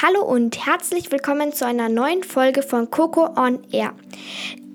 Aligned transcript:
Hallo 0.00 0.22
und 0.22 0.64
herzlich 0.64 1.10
willkommen 1.10 1.52
zu 1.52 1.66
einer 1.66 1.88
neuen 1.88 2.22
Folge 2.22 2.62
von 2.62 2.88
Coco 2.88 3.30
on 3.34 3.58
Air. 3.72 3.94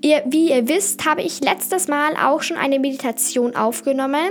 Ihr, 0.02 0.22
wie 0.26 0.50
ihr 0.50 0.68
wisst, 0.68 1.06
habe 1.06 1.22
ich 1.22 1.40
letztes 1.40 1.88
Mal 1.88 2.14
auch 2.22 2.42
schon 2.42 2.58
eine 2.58 2.78
Meditation 2.78 3.56
aufgenommen. 3.56 4.28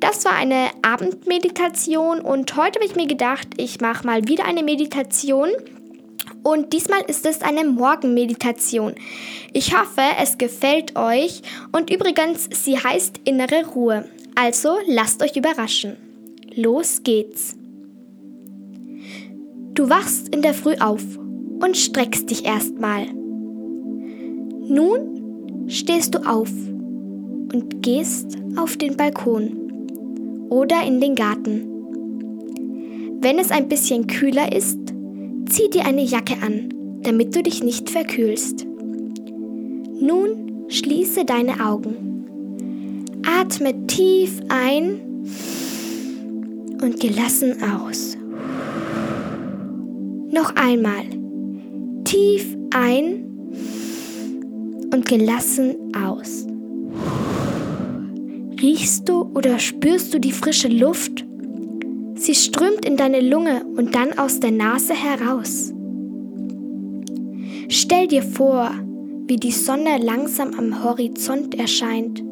Das 0.00 0.26
war 0.26 0.34
eine 0.34 0.68
Abendmeditation 0.82 2.20
und 2.20 2.54
heute 2.56 2.78
habe 2.78 2.84
ich 2.84 2.94
mir 2.94 3.06
gedacht, 3.06 3.48
ich 3.56 3.80
mache 3.80 4.04
mal 4.04 4.28
wieder 4.28 4.44
eine 4.44 4.62
Meditation. 4.62 5.48
Und 6.42 6.74
diesmal 6.74 7.00
ist 7.06 7.24
es 7.24 7.40
eine 7.40 7.64
Morgenmeditation. 7.64 8.96
Ich 9.54 9.74
hoffe, 9.74 10.02
es 10.20 10.36
gefällt 10.36 10.94
euch. 10.94 11.40
Und 11.72 11.88
übrigens, 11.88 12.50
sie 12.52 12.76
heißt 12.76 13.18
innere 13.24 13.64
Ruhe. 13.68 14.10
Also 14.34 14.76
lasst 14.88 15.22
euch 15.22 15.36
überraschen. 15.36 15.96
Los 16.54 17.02
geht's. 17.02 17.56
Du 19.74 19.90
wachst 19.90 20.28
in 20.28 20.40
der 20.40 20.54
Früh 20.54 20.76
auf 20.78 21.02
und 21.18 21.76
streckst 21.76 22.30
dich 22.30 22.44
erstmal. 22.44 23.06
Nun 24.68 25.66
stehst 25.66 26.14
du 26.14 26.20
auf 26.20 26.50
und 27.52 27.82
gehst 27.82 28.36
auf 28.56 28.76
den 28.76 28.96
Balkon 28.96 30.46
oder 30.48 30.86
in 30.86 31.00
den 31.00 31.16
Garten. 31.16 31.68
Wenn 33.20 33.40
es 33.40 33.50
ein 33.50 33.68
bisschen 33.68 34.06
kühler 34.06 34.54
ist, 34.54 34.78
zieh 35.48 35.68
dir 35.70 35.86
eine 35.86 36.04
Jacke 36.04 36.34
an, 36.40 36.68
damit 37.02 37.34
du 37.34 37.42
dich 37.42 37.64
nicht 37.64 37.90
verkühlst. 37.90 38.64
Nun 40.00 40.66
schließe 40.68 41.24
deine 41.24 41.66
Augen. 41.66 43.16
Atme 43.26 43.88
tief 43.88 44.40
ein 44.48 45.00
und 46.80 47.00
gelassen 47.00 47.56
aus. 47.62 48.16
Noch 50.34 50.56
einmal. 50.56 51.04
Tief 52.02 52.56
ein 52.74 53.24
und 54.92 55.06
gelassen 55.06 55.76
aus. 55.94 56.44
Riechst 58.60 59.08
du 59.08 59.30
oder 59.32 59.60
spürst 59.60 60.12
du 60.12 60.18
die 60.18 60.32
frische 60.32 60.66
Luft? 60.66 61.24
Sie 62.16 62.34
strömt 62.34 62.84
in 62.84 62.96
deine 62.96 63.20
Lunge 63.20 63.64
und 63.76 63.94
dann 63.94 64.18
aus 64.18 64.40
der 64.40 64.50
Nase 64.50 64.94
heraus. 64.94 65.72
Stell 67.68 68.08
dir 68.08 68.24
vor, 68.24 68.72
wie 69.28 69.36
die 69.36 69.52
Sonne 69.52 69.98
langsam 70.02 70.54
am 70.58 70.82
Horizont 70.82 71.54
erscheint. 71.54 72.24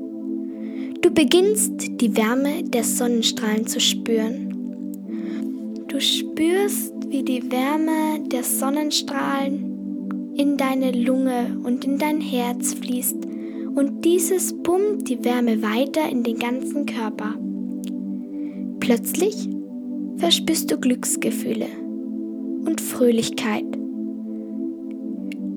Du 1.03 1.11
beginnst 1.13 2.01
die 2.01 2.17
Wärme 2.17 2.65
der 2.65 2.83
Sonnenstrahlen 2.83 3.69
zu 3.69 3.79
spüren. 3.79 4.49
Du 5.87 6.01
spürst, 6.01 6.95
wie 7.13 7.23
die 7.23 7.53
Wärme 7.53 8.27
der 8.27 8.43
Sonnenstrahlen 8.43 10.33
in 10.35 10.57
deine 10.57 10.93
Lunge 10.93 11.59
und 11.63 11.85
in 11.85 11.99
dein 11.99 12.23
Herz 12.23 12.73
fließt 12.73 13.27
und 13.75 14.03
dieses 14.03 14.55
pumpt 14.63 15.11
die 15.11 15.23
Wärme 15.23 15.63
weiter 15.63 16.09
in 16.11 16.23
den 16.23 16.39
ganzen 16.39 16.87
Körper. 16.87 17.35
Plötzlich 18.81 19.47
verspürst 20.17 20.71
du 20.71 20.79
Glücksgefühle 20.79 21.67
und 22.65 22.81
Fröhlichkeit. 22.81 23.67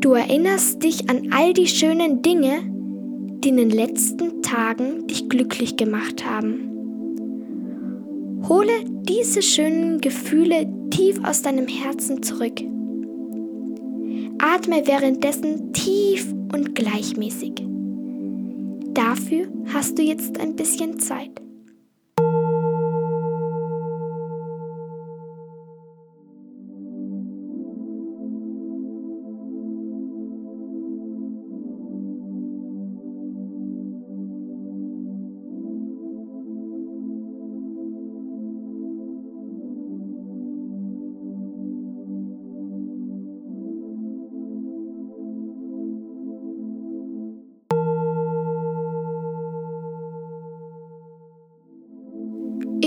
Du 0.02 0.12
erinnerst 0.12 0.84
dich 0.84 1.10
an 1.10 1.30
all 1.32 1.54
die 1.54 1.68
schönen 1.68 2.22
Dinge, 2.22 2.70
die 3.40 3.50
in 3.50 3.58
den 3.58 3.70
letzten 3.70 4.42
Tagen 4.42 5.08
dich 5.08 5.30
glücklich 5.30 5.78
gemacht 5.78 6.26
haben. 6.30 6.75
Hole 8.48 8.84
diese 8.86 9.42
schönen 9.42 10.02
Gefühle 10.02 10.68
tief 10.92 11.20
aus 11.24 11.42
deinem 11.42 11.68
Herzen 11.68 12.22
zurück. 12.22 12.62
Atme 14.38 14.86
währenddessen 14.86 15.74
tief 15.74 16.32
und 16.54 16.76
gleichmäßig. 16.76 17.54
Dafür 18.94 19.48
hast 19.74 19.98
du 19.98 20.04
jetzt 20.04 20.40
ein 20.40 20.56
bisschen 20.56 21.00
Zeit. 21.00 21.42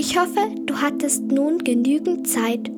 Ich 0.01 0.17
hoffe, 0.17 0.39
du 0.65 0.77
hattest 0.77 1.25
nun 1.25 1.59
genügend 1.59 2.29
Zeit, 2.29 2.71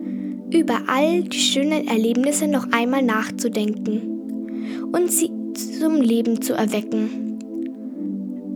über 0.50 0.78
all 0.86 1.22
die 1.22 1.38
schönen 1.38 1.86
Erlebnisse 1.86 2.48
noch 2.48 2.72
einmal 2.72 3.02
nachzudenken 3.02 4.88
und 4.90 5.12
sie 5.12 5.30
zum 5.52 6.00
Leben 6.00 6.40
zu 6.40 6.54
erwecken. 6.54 7.38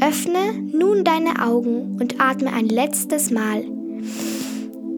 Öffne 0.00 0.38
nun 0.72 1.04
deine 1.04 1.42
Augen 1.42 1.98
und 2.00 2.18
atme 2.22 2.54
ein 2.54 2.70
letztes 2.70 3.30
Mal 3.30 3.64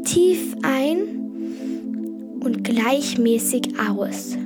tief 0.05 0.55
ein 0.63 2.39
und 2.39 2.63
gleichmäßig 2.63 3.81
aus. 3.81 4.37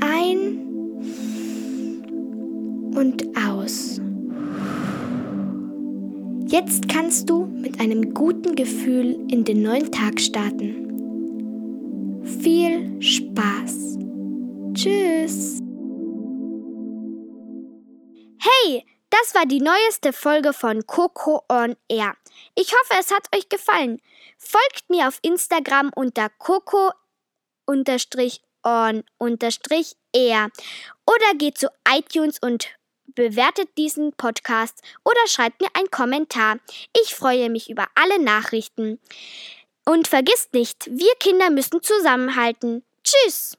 Ein 0.00 0.58
und 2.96 3.24
aus. 3.38 4.00
Jetzt 6.54 6.88
kannst 6.88 7.28
du 7.28 7.46
mit 7.46 7.80
einem 7.80 8.14
guten 8.14 8.54
Gefühl 8.54 9.26
in 9.28 9.44
den 9.44 9.62
neuen 9.62 9.90
Tag 9.90 10.20
starten. 10.20 10.86
Viel 12.40 13.02
Spaß. 13.02 13.98
Tschüss. 14.72 15.58
Hey, 18.38 18.86
das 19.10 19.34
war 19.34 19.46
die 19.46 19.60
neueste 19.60 20.12
Folge 20.12 20.52
von 20.52 20.86
Coco 20.86 21.42
on 21.48 21.74
Air. 21.88 22.14
Ich 22.54 22.72
hoffe, 22.72 23.00
es 23.00 23.10
hat 23.10 23.26
euch 23.34 23.48
gefallen. 23.48 24.00
Folgt 24.38 24.88
mir 24.88 25.08
auf 25.08 25.18
Instagram 25.22 25.90
unter 25.96 26.28
coco 26.38 26.92
on 27.66 27.84
air 30.12 30.50
oder 31.04 31.34
geht 31.36 31.58
zu 31.58 31.66
iTunes 31.92 32.38
und 32.38 32.68
bewertet 33.14 33.68
diesen 33.76 34.12
Podcast 34.12 34.80
oder 35.04 35.20
schreibt 35.26 35.60
mir 35.60 35.68
einen 35.74 35.90
Kommentar. 35.90 36.58
Ich 37.02 37.14
freue 37.14 37.50
mich 37.50 37.70
über 37.70 37.86
alle 37.94 38.22
Nachrichten. 38.22 39.00
Und 39.84 40.08
vergisst 40.08 40.54
nicht, 40.54 40.86
wir 40.86 41.14
Kinder 41.20 41.50
müssen 41.50 41.82
zusammenhalten. 41.82 42.82
Tschüss! 43.02 43.58